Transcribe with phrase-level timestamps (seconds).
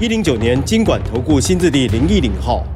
[0.00, 2.66] 一零九年金管投顾新字第零一零号。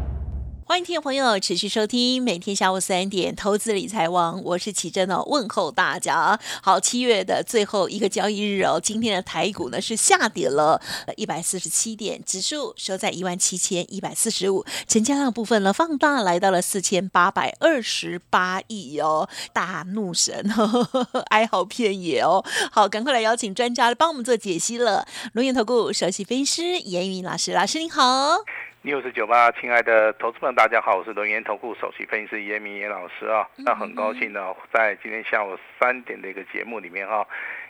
[0.69, 6.39] 欢迎听众朋友持续收听每天下午三点投资理财网，我是启珍哦，问候大家。
[6.63, 10.79] 好，七月的最后一个交易日哦，今天的台股呢是下跌了
[11.17, 22.45] 一百四十七点，指数收在一万七千一百四十五，成交量部分呢放大来到了四千八百二十八亿哦，大怒神，呵呵哀嚎遍野哦。
[22.71, 25.09] 好，赶快来邀请专家来帮我们做解析了。
[25.33, 28.45] 龙岩投顾首席分析师严云老师，老师您好。
[28.88, 33.46] 六四九八，亲爱的投资们，大家好，我是轮源投顾首席分析师严明严老师啊。
[33.59, 37.23] 那很高兴呢，在今天下午三点的一个节目里面啊，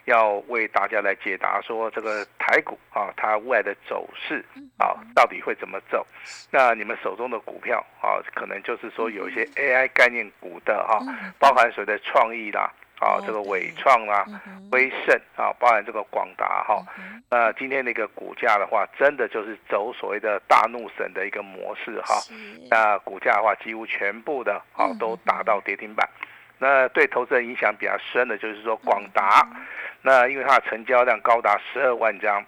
[0.04, 4.44] 要为大家来解答说这个台股啊，它未来的走势
[4.76, 6.06] 啊，到底会怎么走？
[6.52, 11.00] 那你们手中的股票啊，可能就是说有一些 AI 概念股的哈，
[11.40, 12.72] 包含所谓的创意啦。
[13.00, 14.26] 啊，这个伟创啊，
[14.72, 16.84] 威盛啊，包含这个广达哈，
[17.30, 22.16] 那今天那个股价的话，真的就是走所谓的大怒神的一个模式哈。
[22.68, 26.08] 那股价的话，几乎全部的啊都达到跌停板。
[26.58, 29.46] 那对投资人影响比较深的就是说广达，
[30.02, 32.44] 那因为它的成交量高达十二万张，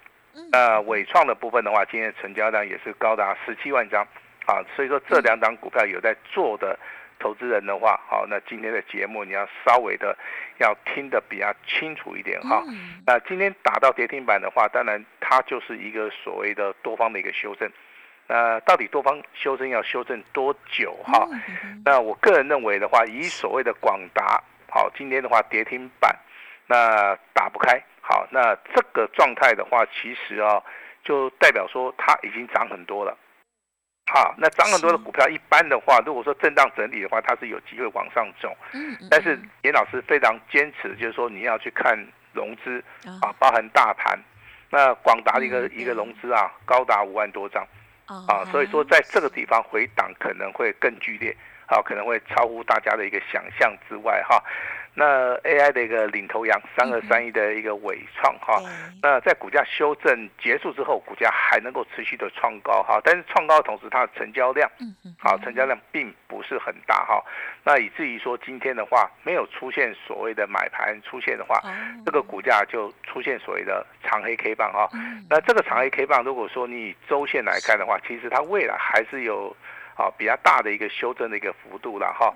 [0.51, 4.05] 那伟创的部分的话，今天成交量也是高达十七万张。
[4.47, 6.77] 啊，所以说这两档股票有在做的。
[7.21, 10.17] 投资人的话，好，那今天的节目你要稍微的
[10.59, 12.65] 要听得比较清楚一点哈。
[13.07, 17.71] 那今天打到跌停板的话，当然它就是一个所谓的多方的一个修正。
[18.27, 21.29] 那到底多方修正要修正多久哈？
[21.85, 26.17] 那我个人认为的话，以所谓的广达，好，今天的话跌停板，
[26.67, 30.63] 那打不开，好，那这个状态的话，其实啊，
[31.03, 33.17] 就代表说它已经涨很多了。
[34.13, 38.53] 好，那涨很多的股票，一般的话，如果说震荡整理的话，它是有机会往上走。
[38.73, 41.97] 嗯，但是严老师非常坚持，就是说你要去看
[42.33, 42.83] 融资
[43.23, 44.19] 啊，包含大盘。
[44.69, 47.65] 那广达的一个一个融资啊，高达五万多张
[48.07, 54.43] 啊，所以说在这个地方回档可能会更剧烈，啊，可能会超乎大家的一个想象之外哈。
[54.95, 58.61] 那 AI 的一个领头羊三二三一的一个伟创哈，
[59.01, 64.69] 那在股价修正结束之后，股价还能够持续的创高哈，但是创高的同时，它的成交量，
[65.19, 67.25] 好，成交量并不是很大哈，
[67.65, 71.63] 那以至于说今天的话没有出现所谓的买盘出现的话，
[72.05, 74.89] 这个股价就出现所谓的长黑 K 棒哈，
[75.29, 79.57] 那这个长黑 K 棒如果说你以周线来看的话，其实它未来还是有。
[80.01, 82.35] 啊，比较大的一个修正的一个幅度了哈。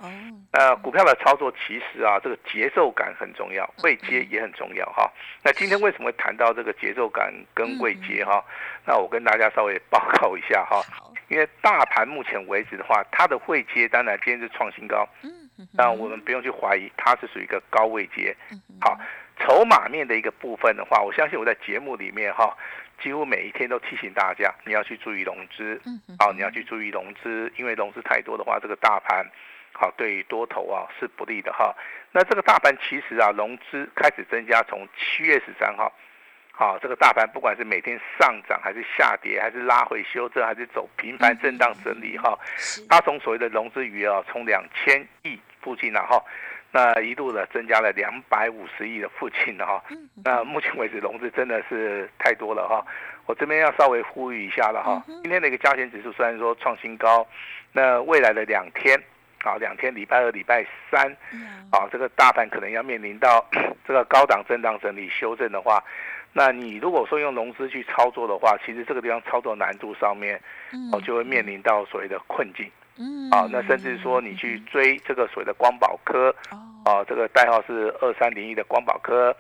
[0.53, 5.11] 呃，股票的操作其实啊，这个节奏感很重要，位阶也很重要哈。
[5.43, 8.45] 那今天为什么会谈到这个节奏感跟位阶哈？
[8.85, 10.83] 那我跟大家稍微报告一下哈。
[11.29, 15.31] 因为大盘目前为止的话，它的位阶当然今天是创新高，嗯
[15.73, 18.37] 那我们不用去怀疑它是属于一个高位阶。
[18.79, 18.99] 好，
[19.41, 22.55] 筹码面的一个部分的话，我相信我在节目里面哈。
[23.03, 25.81] 几乎每一天都提醒大家，你要去注意融资，
[26.19, 29.27] 好，你要去注意融资，因为融资太多的话，这个大盘，
[29.73, 31.75] 好，对多头啊是不利的哈。
[32.13, 35.93] 那这个大盘其实啊，融资开始增加，从七月十三号，
[36.53, 42.39] 好，这个大盘不管是每天上涨还是下跌，还是拉回修正，还是走频繁震荡整理哈，
[42.89, 46.25] 它从所谓的融资余额从两千亿附近然后。
[46.77, 49.81] 那一度的增加了两百五十亿的附近的哈，
[50.25, 52.85] 那目前为止融资真的是太多了哈，
[53.27, 57.25] 我这边要稍微呼吁一下了哈，今天的一个加权指数虽然说创新高，
[57.71, 59.01] 那未来的两天
[59.45, 61.07] 啊，两天礼拜二、礼拜三，
[61.71, 63.49] 啊，这个大盘可能要面临到
[63.87, 65.81] 这个高档震荡整理修正的话，
[66.33, 70.41] 那你如果说用融资去操作的话，其实这个地方操作难度上面，
[70.93, 72.69] 哦，就会面临到所谓的困境。
[72.99, 76.35] 嗯，啊，那甚至说你去追这个所谓的光宝科，
[76.85, 79.35] 哦，这个代号是二三零一的光宝科，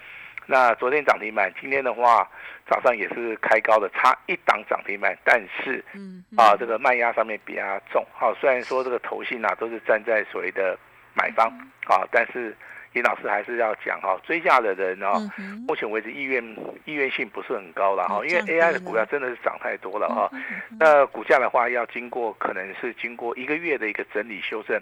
[0.46, 2.28] 那昨天涨停板，今天的话
[2.68, 7.62] 早上也是开高的，差一档涨停板，但是，嗯，啊，这个卖压上面比较
[7.92, 10.78] 重，好，虽然说这个头信啊都是站在所谓的
[11.14, 11.48] 买方，
[11.86, 12.56] 啊，但是。
[12.94, 15.20] 林老师还是要讲哈，追价的人哦，
[15.66, 16.42] 目前为止意愿
[16.84, 20.30] 意愿性不是很高了哈，因为 AI 的股票真的是涨太多了哈。
[20.78, 24.80] 那股价的话，要经过可能是经过一个月的一个整理修正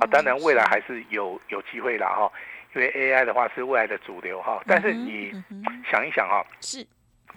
[0.00, 2.32] 啊，当然未来还是有有机会了哈，
[2.74, 4.60] 因为 AI 的话是未来的主流哈。
[4.66, 5.32] 但是你
[5.88, 6.84] 想一想哈，是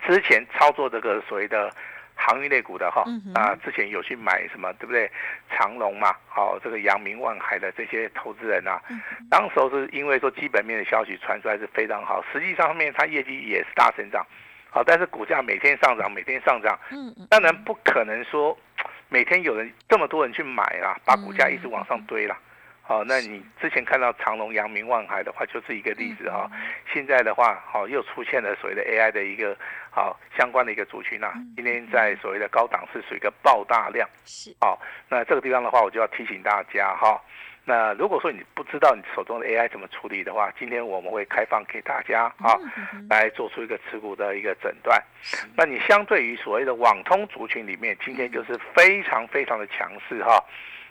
[0.08, 1.72] 之前操作这个所谓的
[2.16, 5.12] 航运类股的哈嗯，啊，之前有去买什么，对不对？
[5.50, 14.26] 长隆嘛，好、这个阳明万海的这些投资人啊，嗯当时候是因为说基本面的消息传出来是非常好，实际上面它业绩也是大成长，
[14.70, 18.58] 好、但是股价每天上涨，每天上涨，嗯嗯当然不可能说
[19.10, 22.38] 每天有人这么多人去买啦，把股价一直往上堆啦。
[22.88, 26.48] 好、那你之前看到长隆、阳明、万海的话，就是一个例子哈、
[26.94, 29.58] 现在的话，好、又出现了所谓的 AI 的一个
[29.90, 31.34] 好、相关的一个族群啊。
[31.56, 34.08] 今天在所谓的高档是属于一个爆大量。
[34.26, 34.80] 是好、
[35.10, 37.20] 那这个地方的话，我就要提醒大家哈、
[37.64, 42.54] 那如果说你不知道你手中的 AI 怎么处理的话，今天我们会开放给大家啊，
[43.10, 45.04] 来做出一个持股的一个诊断。
[45.58, 50.40] 那你相对于所谓的网通族群里面，今天就是非常非常的强势哈、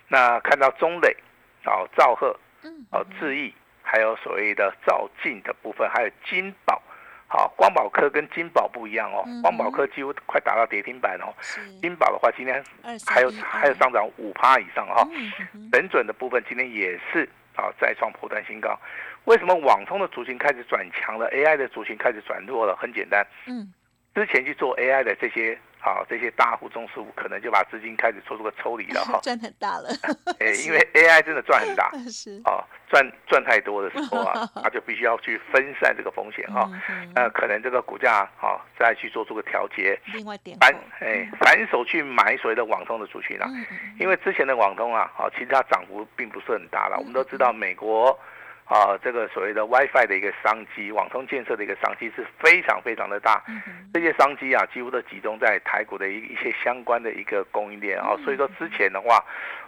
[0.08, 1.16] 那看到中磊、
[1.66, 3.52] 哦兆赫、嗯哦智毅，
[3.82, 6.80] 还有所谓的兆进的部分，还有金宝。
[7.26, 11.34] 好，光宝科跟金宝不一样哦嗯，光宝科几乎快打到跌停板哦，
[11.80, 15.08] 金宝的话今天二还有还有上涨五趴以上哈、哦。
[15.12, 18.78] 嗯嗯嗯神准的部分今天也是啊再创破断新高。
[19.24, 22.76] 为什么网通的族群开始转强了，AI 的族群开始转弱了？
[22.76, 23.72] 很简单，嗯
[24.14, 29.18] 之前去做 AI 的这些啊这些大户、中实户，可能就把资金开始做出个抽离了 哈。
[29.22, 29.88] 赚很大了，
[30.40, 36.70] 哎，因为 AI 真的赚很大 是啊，赚赚太多的时候啊，他就必须要去分散这个风险哈。
[37.14, 43.46] 那可能这个股价啊再去做出个调节，另外点反哎反手去买所谓的网通的族群啊。
[43.50, 46.96] 嗯嗯因为之前的网通啊，好，其实它涨幅并不是很大了。
[46.98, 48.16] 我们都知道美国
[48.64, 53.42] 啊，这个所谓的 WiFi 的一个商机，网通建设的一个商机是非常非常的大。
[53.48, 53.60] 嗯
[53.92, 59.24] 这些商机啊，几乎都集中在台股的一一些相关的一个供应链啊，所以说之前的话，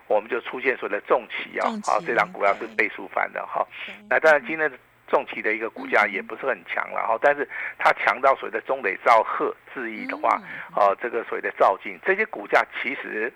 [0.08, 3.64] 我们就出现所谓的重企啊啊，这档股票是倍数翻的哈。
[4.10, 4.76] 那当然今天的
[5.06, 10.42] 重企的一个股价也不是很强了哈，但是它强到所谓的中磊、兆赫、智毅的话，
[10.74, 13.32] 哦，这个所谓的兆进这些股价其实，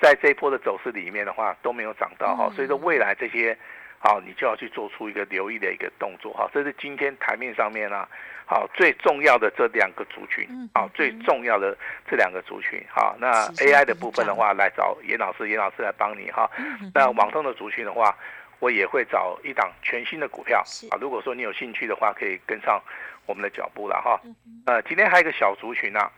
[0.00, 3.54] 在这一波的走势里面的话都没有涨到哈，嗯所以说未来这些，
[4.02, 8.08] 好、你就要去做出一个留意的一个动作哈，这是今天台面上面呢、
[8.44, 11.76] 好最重要的这两个族群嗯，好最重要的
[12.10, 18.16] 这两个族群，好，那 AI 的部分的话来找严老师，严老师来帮你哈，嗯那网通的族群的话。
[18.62, 20.62] 我也会找一档全新的股票
[20.92, 22.80] 啊，如果说你有兴趣的话，可以跟上
[23.26, 24.20] 我们的脚步了哈。
[24.66, 26.08] 呃，今天还有一个小族群啊，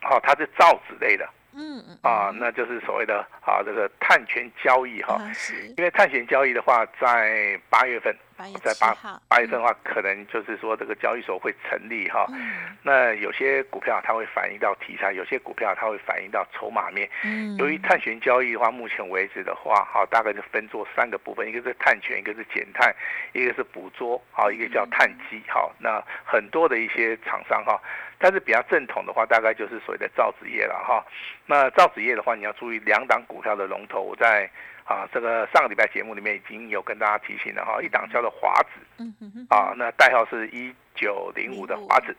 [0.00, 5.32] 好、它是造纸类的嗯嗯啊，那就是所谓的啊这个碳权交易哈、啊
[5.76, 8.14] 因为碳权交易的话，在八月份，
[8.62, 8.94] 在八
[9.28, 12.76] 八月份的话，可能就是说这个交易所会成立哈、嗯。
[12.82, 17.08] 那有些股票它会反映到题材，有些股票它会反映到筹码面。
[17.24, 17.56] 嗯。
[17.56, 22.94] 由于碳权交易的话，目前为止的话，哈，大概就分做三个部分，一个是碳权，一个是减碳，
[23.32, 27.80] 一个是捕捉，好，一个叫碳基，好，那很多的一些厂商哈，
[28.18, 31.04] 但是比较正统的话，大概就是所谓的造纸业了哈。
[31.46, 34.48] 那造纸业的话，你要注意两档股票的龙头，我在
[34.88, 39.04] 啊这个上个礼拜节目里面已经有跟大家提醒了哈，一档叫做华子
[39.50, 42.16] 啊，那代号是一九零五的华子，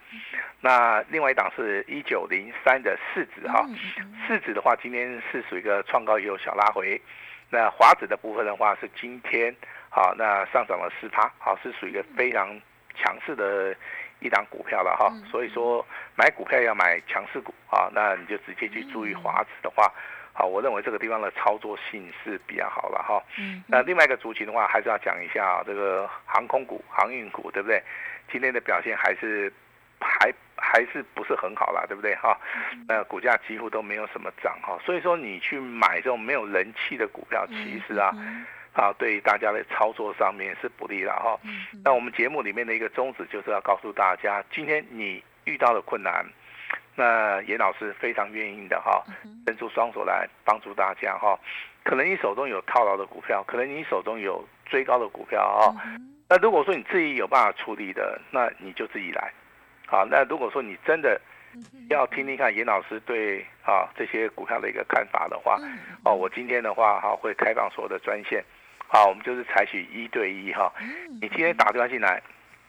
[0.62, 3.68] 那另外一档是一九零三的市值哈。
[4.28, 7.02] 市值的话，今天是属于一个创高也有小拉回。
[7.50, 9.54] 那华子的部分的话，是今天
[9.90, 12.48] 好，那上涨了四趴，好，是属于一个非常
[12.96, 13.76] 强势的
[14.20, 15.10] 一档股票了哈。
[15.12, 15.84] 嗯所以说
[16.16, 19.92] 买股票要买强势股啊，那你就直接去注意华子的话，
[20.40, 23.22] 好，我认为这个地方的操作性是比较好了哈。
[23.38, 27.84] 嗯那另外一个族群的话，还是要讲一下啊这个航空股、航运股，对不对？
[28.32, 29.52] 今天的表现还是
[30.00, 32.40] 还还是不是很好啦，对不对哈？
[32.88, 41.38] 那股价几乎都没有什么涨哈，所以说你去买这种没有人气的股票，其实啊嗯啊对于大家的操作上面是不利的哈。
[41.84, 46.26] 那我们节目里面的一个宗旨就是要告诉大家，今天你遇到的困难，
[46.96, 51.40] 那严老师非常愿意的哈，嗯伸出双手来帮助大家哈。
[51.84, 55.76] 可能你手中有套牢的股票，可能你手中有追高的股票哈。
[55.86, 59.34] 嗯那如果说你自己有办法处理的，那你就自己来。
[59.88, 61.20] 好，那如果说你真的
[61.90, 68.46] 要听听看严老师对啊这些股票的一个看法的话，嗯哦，我今天的话哈会开放所有的专线，
[68.88, 70.72] 好，我们就是采取一对一哈。
[70.80, 72.22] 嗯你今天打电话进来，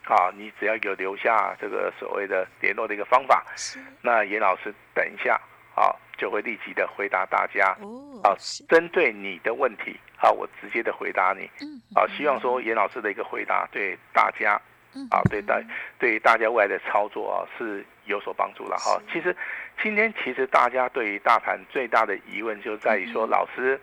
[0.02, 5.40] 好，你只要有留下这个所谓的联络的一个方法，是那严老师等一下
[5.74, 7.76] 啊就会立即的回答大家。
[7.80, 8.36] 哦好
[8.68, 11.50] 针对你的问题，好，我直接的回答你。
[11.62, 14.60] 嗯啊，希望说严老师的一个回答对大家
[14.94, 15.58] 嗯啊，对大
[15.98, 19.00] 对大家未来的操作啊是有所帮助了哈。
[19.10, 19.34] 其实
[19.82, 23.80] 今天其实大家对于大盘最大的疑问就在于说，嗯老师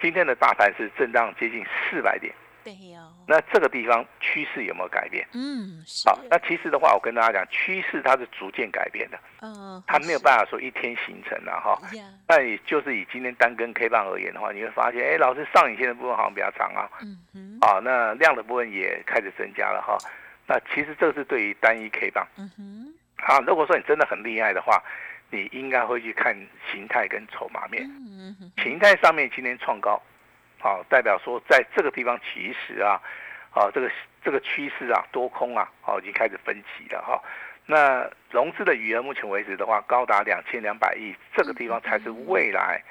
[0.00, 2.32] 今天的大盘是震荡接近四百点，
[2.64, 5.26] 对哦，那这个地方趋势有没有改变？
[5.34, 11.78] 嗯，是，好，那其实的话，我跟大家讲，趋势它是逐渐改变的，嗯，它没有办法说一天形成的哈。
[12.26, 19.98] 那也就是以今天单根 K 棒而言的话，你会发现，哎，老师上影线的部分好像比较长啊，嗯哼，啊，那量的部分也开始增加了哈。
[20.46, 22.26] 那其实这是对于单一 K 棒。
[22.38, 24.82] 嗯哼，啊，如果说你真的很厉害的话，
[25.30, 26.34] 你应该会去看
[26.72, 27.84] 形态跟筹码面。
[27.84, 30.00] 嗯哼，形态上面今天创高，
[30.64, 32.98] 好、代表说在这个地方其实啊，
[33.50, 33.90] 啊这个
[34.24, 37.22] 这个趋势啊多空啊，好、已经开始分歧了哈、
[37.66, 42.82] 那融资的余额目前为止的话，高达两千两百亿，这个地方才是未来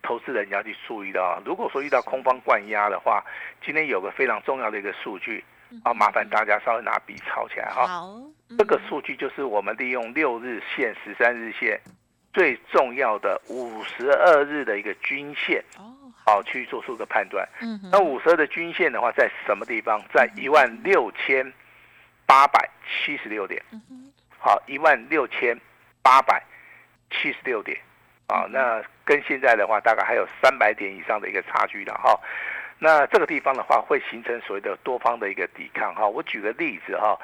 [0.00, 1.36] 投资人要去注意的啊。
[1.44, 3.22] 如果说遇到空方灌压的话，
[3.62, 5.44] 今天有个非常重要的一个数据
[5.84, 8.06] 啊，麻烦大家稍微拿笔抄起来哈、好，
[8.48, 8.56] 嗯。
[8.56, 11.78] 这个数据就是我们利用六日线、十三日线
[12.32, 15.87] 最重要的五十二日的一个均线，哦，
[16.28, 17.48] 好去做出个判断。
[17.60, 20.00] 嗯，那五十二的均线的话，在什么地方？
[20.12, 21.52] 在一万六千
[22.26, 23.62] 八百七十六点。
[24.38, 25.58] 好，一万六千
[26.02, 26.42] 八百
[27.10, 27.76] 七十六点。
[28.28, 32.14] 啊，那跟现在的话，大概还有三百点以上的一个差距了哈。
[32.78, 36.06] 那这个地方的话，会形成所谓的多方的一个抵抗哈。
[36.06, 37.18] 我举个例子哈，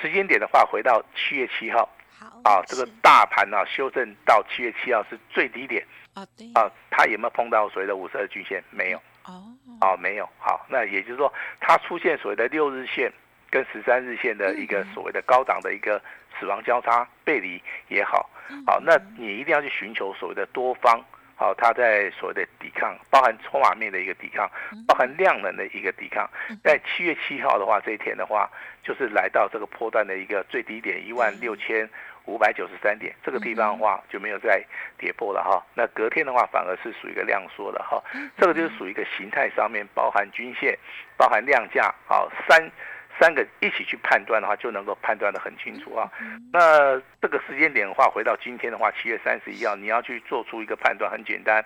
[0.00, 1.88] 时间点的话，回到七月七号
[2.18, 5.82] 好，啊，这个大盘呢、修正到七月七号是最低点
[6.14, 8.62] 哦，对，啊，它有没有碰到所谓的五十二均线？
[8.70, 8.98] 没有。
[9.26, 9.44] 哦，
[9.80, 10.28] 啊，没有。
[10.38, 13.12] 好，那也就是说，它出现所谓的六日线
[13.50, 16.00] 跟十三日线的一个所谓的高档的一个
[16.38, 18.28] 死亡交叉背离也好，
[18.66, 21.00] 好，那你一定要去寻求所谓的多方。
[21.36, 24.46] 好，它在所谓的抵抗，包含筹码面的一个抵抗，
[24.86, 26.28] 包含量能的一个抵抗。
[26.62, 28.46] 在七月七号的话，这一天的话，
[28.82, 31.88] 就是来到这个波段的一个最低点一万六千
[32.30, 34.64] 五百九十三点，这个地方的话就没有再
[34.96, 35.60] 跌破了哈。
[35.74, 38.00] 那隔天的话，反而是属于一个量缩的哈。
[38.38, 40.78] 这个就是属于一个形态上面包含均线、
[41.16, 42.70] 包含量价，好三
[43.18, 46.08] 三个一起去判断的话，就能够判断的很清楚啊。
[46.52, 51.64] 那这个时间点的话，回到今天的话，七月三十一号，你要去做出一个判断，很简单，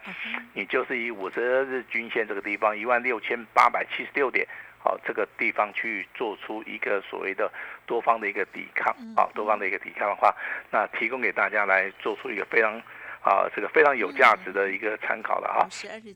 [0.54, 4.48] 你就是以五十日均线这个地方一万六千八百七十六点。
[4.84, 7.50] 好，这个地方去做出一个所谓的
[7.86, 10.30] 多方的一个抵抗，啊，多方的一个抵抗的话，
[10.70, 12.78] 那提供给大家来做出一个非常
[13.22, 15.66] 啊，这个非常有价值的一个参考了哈。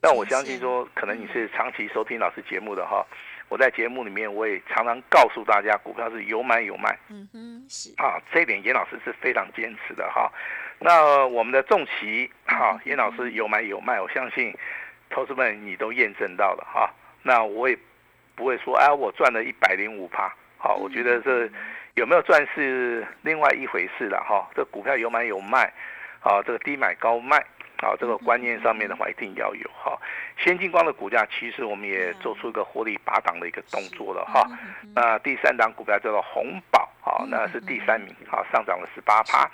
[0.02, 3.02] 但我相信，说，可能你是长期收听老师节目的哈，
[3.48, 10.30] 我在节目里面我也常常告诉大家，股票是有买有卖嗯哼，是，啊，这一点严老师是非常坚持的哈。
[10.78, 14.54] 那我们的重旗哈，严老师有买有卖，我相信
[15.08, 16.92] 投资们你都验证到了哈。
[17.22, 17.76] 那我也
[18.38, 21.50] 不会说，哎，我赚了一百零五趴，好，我觉得这
[21.94, 24.48] 有没有赚是另外一回事了哈。
[24.54, 25.64] 这股票有买有卖，
[26.20, 27.44] 啊，这个低买高卖。
[27.80, 29.96] 好，这个观念上面的话一定要有哈。
[30.36, 34.44] 先进光的股价其实我们也做出一个获利拔档的一个动作了哈。
[34.94, 39.48] 那第三档股票叫做红宝，好，那是第三名，好，上涨了十八趴。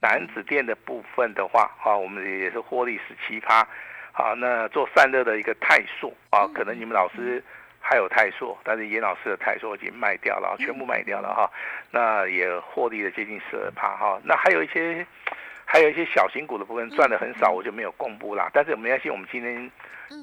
[0.00, 3.66] 南子店的部分的话，好，我们也是获利十七趴。
[4.12, 7.40] 好，那做散热的一个泰硕啊，可能你们老师
[7.80, 11.50] 还有泰硕，但是严老师的泰硕已经卖掉了，全部卖掉了哈。
[11.90, 14.20] 那也获利了接近十二趴哈。
[14.24, 15.06] 那还有一些。
[15.72, 18.50] 还有一些小型股的部分赚的很少，我就没有公布啦。
[18.52, 19.70] 但是没关系，我们今天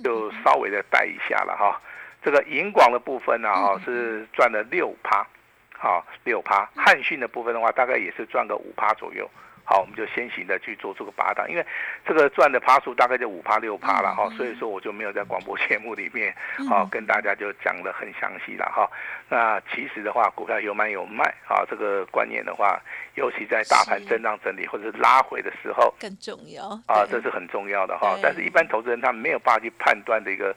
[0.04, 1.82] 就稍微的带一下了哈。
[2.22, 5.26] 这个银广的部分呢，哈是赚了六趴，
[5.72, 6.70] 好六趴。
[6.76, 9.26] 汉讯的部分的话，大概也是赚个五趴左右。
[9.70, 11.66] 好，我们就先行的去做这个八档，因为
[12.06, 16.34] 这个赚的趴数大概就五趴六趴了哈，所以说我就没有在广播节目里面
[16.70, 18.90] 好跟大家就讲的很详细了哈。
[19.28, 22.82] 那其实的话，股票有买有卖啊，这个观念的话，
[23.16, 28.18] 尤其在大盘震荡整理或者是拉回的时候，更重要啊，这是很重要的哈。
[28.24, 30.56] 但是，一般投资人他没有办法去判断的一个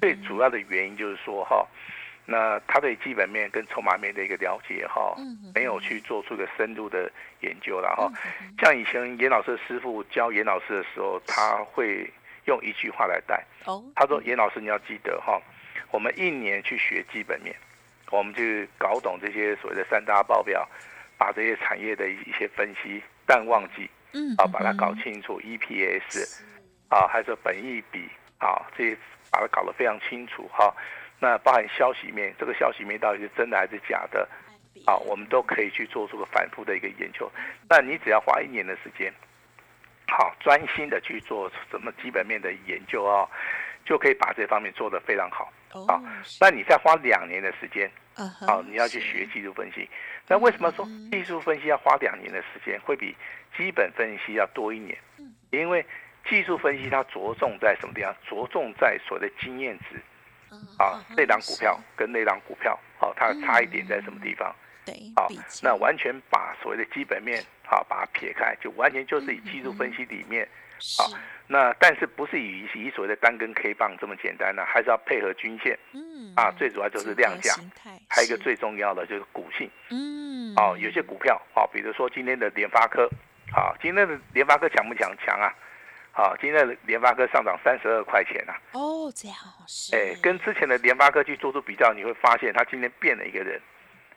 [0.00, 1.64] 最主要的原因就是说哈。
[2.30, 5.16] 那他对基本面跟筹码面的一个了解哈，
[5.54, 8.12] 没有去做出一个深入的研究了哈。
[8.60, 12.06] 像以前严老师的师傅教严老师的时候，他会
[12.44, 13.42] 用一句话来带。
[13.64, 15.40] 哦，他说：“严老师，你要记得哈，
[15.90, 17.56] 我们一年去学基本面，
[18.10, 20.68] 我们去搞懂这些所谓的三大报表，
[21.16, 26.42] 把这些产业的一些分析，淡旺季，嗯，啊，把它搞清楚，EPS，
[26.90, 28.06] 啊，还是本益比，
[28.36, 28.98] 啊，这些
[29.30, 30.70] 把它搞得非常清楚哈。”
[31.20, 34.28] 那包含消息面，这个消息面到底是真的还是假的？
[34.86, 37.30] 啊，我们都可以去做出个反复的一个研究。
[37.68, 39.12] 那你只要花一年的时间，
[40.06, 43.28] 好，专心的去做什么基本面的研究啊，
[43.84, 45.52] 就可以把这方面做得非常好。
[45.88, 46.00] 啊，
[46.40, 49.88] 那你再花两年的时间，啊，你要去学技术分析。
[50.28, 53.16] 那为什么说技术分析要花两年的时间，会比
[53.56, 54.96] 基本分析要多一年？
[55.50, 55.84] 因为
[56.28, 58.14] 技术分析它着重在什么地方？
[58.28, 60.00] 着重在所谓的经验值。
[60.78, 64.54] 啊，这档股票跟那档股票，好，它的差异点在什么地方？
[64.84, 65.28] 对，好，
[65.62, 70.48] 那完全把所谓的基本面，好，把它撇开，就完全就是以技术分析里面，
[70.96, 71.10] 好，
[71.46, 74.64] 那但是不是以以所谓的单根 K 棒这么简单呢？
[74.64, 77.54] 还是要配合均线，嗯，啊，最主要就是量价，
[78.08, 83.06] 还有一个最重要的就是股性，嗯，哦，有些股票，哦，比如说今天的联发科，
[83.52, 85.14] 好，今天的联发科强不强？
[85.18, 85.52] 强啊！
[86.12, 88.52] 好，今天的联发科上涨三十二块钱啊！
[88.72, 89.36] 哦，这样
[89.68, 89.94] 是。
[89.94, 93.60] 哎，跟之前的联发科去做出比较，你会发现它今天变了一个人，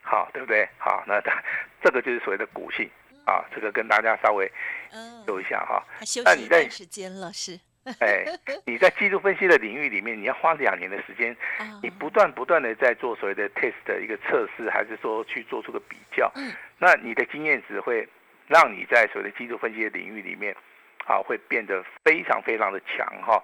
[0.02, 0.68] 好，对不对？
[0.80, 1.40] 好，那它
[1.84, 2.90] 这个就是所谓的股性
[3.26, 4.52] 啊，这个跟大家稍微
[5.28, 5.86] 说一下哈。
[6.26, 7.60] 那你在时间了是？
[8.00, 8.26] 哎，
[8.66, 11.38] 你在技术分析的领域里面，你要花两年的时间，
[11.84, 16.32] 你不断不断的在做所谓的 test 的一个测试，还是说去做出个比较？
[16.36, 16.52] 嗯。
[16.80, 18.10] 那你的经验值会
[18.48, 20.56] 让你在所谓的技术分析的领域里面。
[21.06, 23.44] 啊，会变得非常非常的强哈，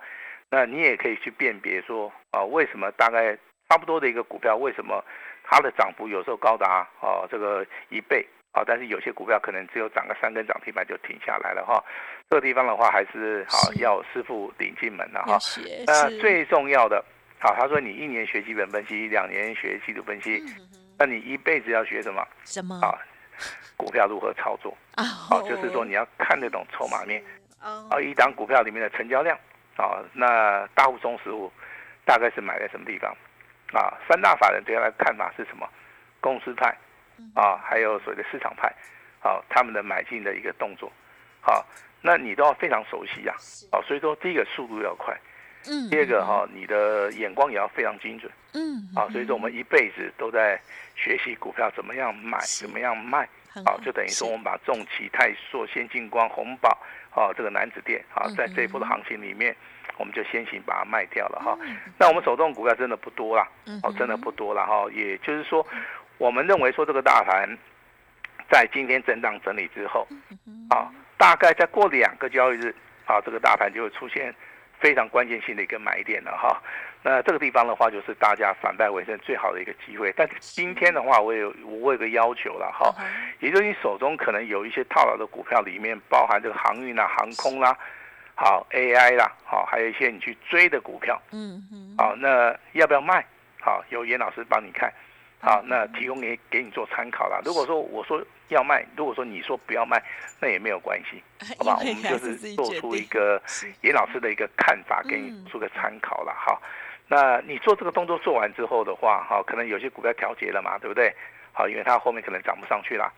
[0.50, 3.38] 那你也可以去辨别说啊，为什么大概
[3.70, 5.04] 差不多的一个股票，为什么
[5.44, 11.84] 它的涨幅有时候高达啊这个一倍啊，但是有些股票可能只有涨个三根涨停板就停下来了哈。
[12.30, 15.38] 这个地方的话，还是好要师傅领进门了哈。
[15.86, 17.04] 那最重要的，
[17.40, 20.44] 好，他说你一年学基本分析，两年学技术分析，
[20.98, 22.26] 那你一辈子要学什么？
[22.46, 22.98] 什么啊？
[23.76, 25.04] 股票如何操作啊？
[25.04, 27.24] 好，就是说你要看得懂筹码面。
[27.60, 29.38] 啊，一档股票里面的成交量，
[29.76, 31.52] 啊，那大户、中实户
[32.06, 33.16] 大概是买在什么地方？
[33.74, 35.68] 啊，三大法人对他的看法是什么？
[36.22, 36.76] 公司派，
[37.36, 38.74] 啊，还有所谓的市场派，
[39.20, 40.92] 好，他们的买进的一个动作，
[41.42, 41.66] 好，
[42.02, 43.36] 那你都要非常熟悉呀，
[43.72, 45.14] 好，所以说第一个速度要快，
[45.66, 50.58] 嗯，第二个哈，你的眼光也要非常精准，嗯，啊，所以说我们一辈子都在
[50.96, 53.28] 学习股票怎么样买，怎么样卖，
[53.66, 56.78] 好，就等于说我们把重企、泰硕、先进光、红宝。
[57.18, 59.56] 哦，这个男子店啊，在这一波的行情里面，
[59.98, 61.58] 我们就先行把它卖掉了哈。
[61.98, 63.50] 那我们手中股票真的不多啦，
[63.82, 64.86] 哦，真的不多了哈。
[64.94, 65.66] 也就是说，
[66.20, 67.50] 我们认为说这个大盘
[68.52, 70.08] 在今天震荡整理之后，
[70.70, 74.34] 啊，大概再过两个交易日，啊，这个大盘就会出现。
[74.80, 76.62] 非常关键性的一个买点了哈，
[77.10, 80.14] 那这个地方的话就是大家反败为胜最好的一个机会。
[80.18, 82.94] 但是今天的话，我有我有个要求了哈，
[83.40, 87.74] 也就是你手中可能有一些套牢的股票，里面包含这个航运啦、航空啦，
[88.36, 93.26] 好 AI 啦，好还有一些你去追的股票，嗯嗯，好那要不要卖？
[93.62, 94.92] 好，由严老师帮你看。
[95.40, 97.40] 好，那提供给给你做参考啦。
[97.46, 100.04] 如果说我说要卖，如果说你说不要卖，
[100.42, 101.24] 那也没有关系，
[101.58, 101.78] 好吧？
[101.80, 103.42] 我们就是做出一个
[103.82, 106.60] 严老师的一个看法，给你做个参考了哈。
[107.08, 111.14] 那你做这个动作做完之后的话，哈，可能有些股票调节了嘛，对不对？
[111.54, 113.12] 好，因为它后面可能涨不上去了。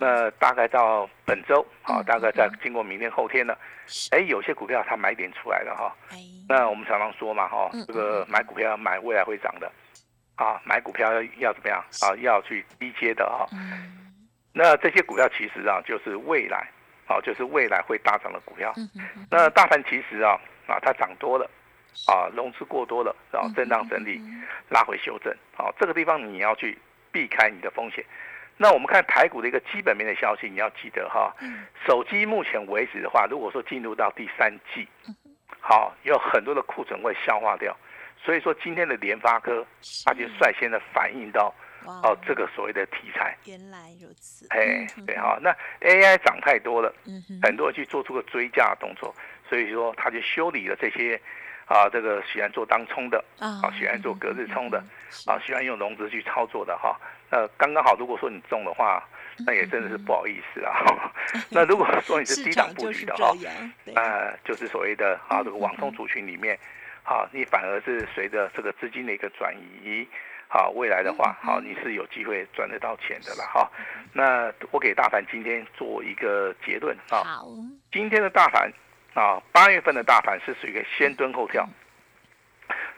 [0.00, 3.56] 那大概到本周，好，大概在经过明天后天呢，
[4.10, 5.94] 哎，有些股票它买点出来了哈。
[6.48, 9.70] 那我们常常说嘛，哈，这个买股票要买未来会涨的。
[10.34, 12.14] 啊，买股票要要怎么样啊？
[12.20, 13.46] 要去低阶的哈。
[14.52, 16.68] 那这些股票其实啊，就是未来，
[17.06, 18.72] 啊，就是未来会大涨的股票。
[19.30, 21.48] 那大盘其实啊，啊，它涨多了，
[22.06, 24.20] 啊，融资过多了，然后震荡整理，
[24.68, 25.34] 拉回修正。
[25.56, 26.78] 好，这个地方你要去
[27.10, 28.04] 避开你的风险。
[28.56, 31.32] 那我们看台股的一个基本面的消息，你要记得哈，
[31.86, 34.88] 手机目前为止的话，如果说进入到第三季，
[35.60, 37.76] 好，有很多的库存会消化掉。
[38.20, 39.64] 所以说今天的联发科，
[40.04, 43.36] 它就率先的反映到哦这个所谓的题材。
[43.44, 44.44] 原来如此。
[44.50, 46.92] 哎，对哈，那 AI 涨太多了，
[47.40, 49.14] 很多人去做出个追加动作，
[49.48, 51.20] 所以说他就修理了这些
[51.68, 54.82] 啊，这个喜欢做当冲的啊，喜欢做隔日冲的
[55.26, 56.98] 啊，喜欢用融资去操作的哈。
[57.30, 59.06] 那刚刚好，如果说你中的话，
[59.46, 61.12] 那也真的是不好意思啊。
[61.50, 63.32] 那如果说你是低档布局的哈，
[63.94, 66.58] 呃，就是所谓的啊这个网通族群里面。
[67.04, 70.06] 好，你反而是随着这个资金的一个转移，
[70.46, 73.70] 好，未来的话，好，你是有机会赚得到钱的了哈。
[74.12, 77.24] 那我给大盘今天做一个结论啊。
[77.24, 77.46] 好，
[77.90, 78.70] 今天的大盘
[79.18, 81.68] 啊，八月份的大盘是属于一个先蹲后跳，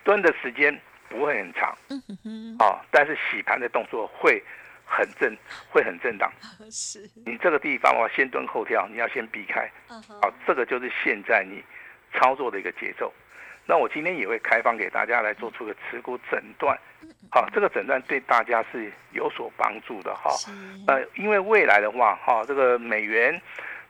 [0.04, 0.78] 蹲的时间
[1.08, 1.70] 不会很长，
[2.58, 4.42] 啊，但是洗盘的动作会
[4.84, 5.34] 很震，
[5.70, 6.30] 会很震荡。
[6.70, 9.66] 是，你这个地方的话，先蹲后跳，你要先避开。
[9.88, 11.64] 嗯哼，好，这个就是现在你
[12.12, 13.10] 操作的一个节奏。
[13.66, 16.78] 那我今天也会开放给大家来做出个持股诊断，
[17.30, 20.30] 好，这个诊断对大家是有所帮助的哈。
[20.86, 23.40] 呃，因为未来的话，哈，这个美元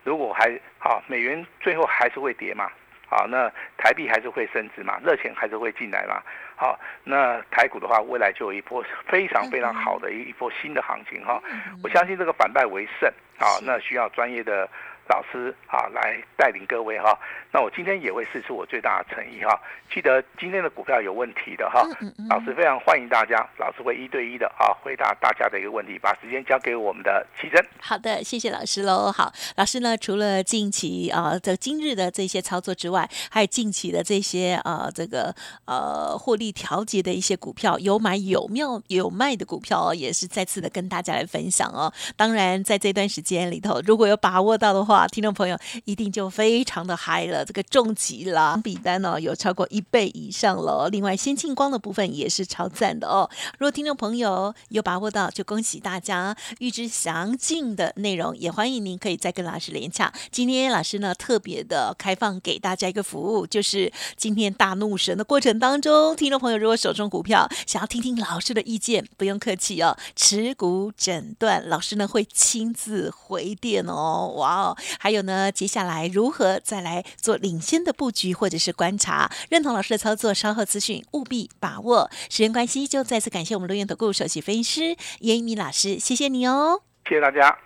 [0.04, 2.70] 如果还好，美元最后还是会跌嘛，
[3.08, 6.22] 好，那台币还是会升值嘛，热钱还是会进来嘛，
[6.56, 11.42] 好，那台股的话，未来就有一波非常非常好的一一波新的行情哈。
[11.82, 13.08] 我相信这个反败为胜
[13.38, 14.68] 啊，那需要专业的。
[15.10, 17.18] 老师啊来带领各位哈。
[17.52, 19.60] 那我今天也会试出我最大的诚意哈。
[19.92, 21.82] 记得今天的股票有问题的哈，
[22.28, 25.98] 老师非常欢迎大家，老师会一对一的啊回答大家的一个问题。
[25.98, 27.66] 把时间交给我们的奇珍。
[27.80, 29.10] 好的，谢谢老师喽。
[29.10, 41.92] 好，老师呢，除了近期啊的今日的这些操作之外，还有近期的这些啊这个呃获利调节的一些股票，有买有妙有卖的股票哦，也是再次的跟大家来分享哦。
[42.16, 47.44] 当然，在这段时间里头，如果有把握到的话，听众朋友一定就非常的嗨了。
[47.44, 50.88] 这个重疾啦，比单呢有超过一倍以上了。
[50.90, 53.28] 另外，先进光的部分也是超赞的哦。
[53.58, 56.36] 如果听众朋友有把握到，就恭喜大家。
[56.58, 60.12] 预知详尽的内容，也欢迎您可以再跟老师连洽。
[60.30, 74.34] 今天老师呢特别的开放给大家一个服务，就是今天大怒神的过程当中，听众朋友如果手中股票想要听听老师的意见，不用客气哦，持股诊断老师呢会亲自回电哦。
[74.36, 82.10] 哇哦，还有呢，接下来如何再来做领先的布局或者是观察，认同老师的操作，稍后资讯务必把握。
[82.28, 87.56] 时间关系，就再次感谢我们录音投顾首席分析师严一鸣老师，谢谢你哦，谢谢大家。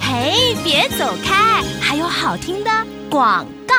[0.00, 2.70] 嘿，别走开，还有好听的
[3.10, 3.77] 广告。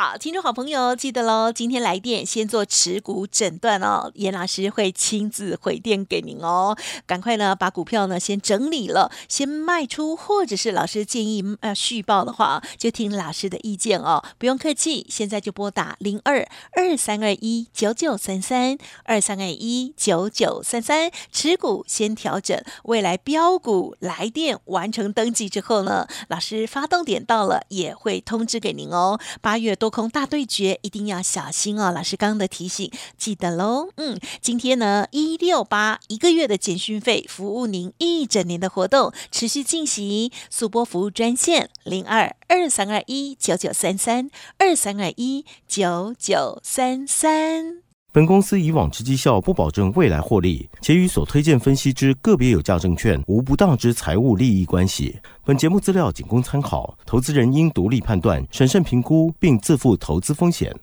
[0.00, 6.76] 好，听众好朋友记得喽，今天来电先做持股诊断哦，严老师会亲自回电给您哦。
[7.04, 15.04] 赶快呢把股票呢先整理了，先卖出，或者是老师建议呃续报的话，就听老师的意见哦，不用客气。
[15.08, 29.18] 现在就拨打零二二三二一九九三三二三二一九九三三，持股先调整，未来标股来电完成登记之后呢，老师发动点到了也会通知给您哦。
[29.40, 29.98] 八月多多。
[29.98, 31.90] 空大对决一定要小心哦！
[31.90, 33.88] 老师刚刚的提醒，记得喽。
[33.96, 40.30] 嗯，今天呢，一六八一个月的简讯费，服务您一整年的活动持续进行。
[40.50, 47.87] 速播服务专线零二二三二一九九三三二三二一九九三三。
[48.18, 55.16] 本公司以往之绩效不保证未来获利，且与所推荐分析之个别有价证券无不当之财务利益关系。
[55.44, 60.76] 本节目资料仅供参考，投资人应独立判断、审慎评估，并自负投资风险。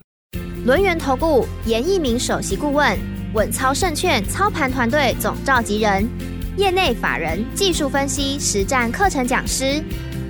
[0.64, 2.98] 轮源投顾严一鸣首席顾问，
[3.34, 6.08] 稳操胜券操盘团队总召集人，
[6.56, 9.84] 业内法人、技术分析、实战课程讲师，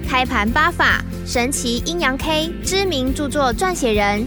[0.08, 4.26] 开盘八法、神奇阴阳 K 知名著作撰写人。